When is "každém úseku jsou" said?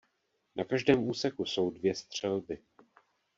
0.65-1.69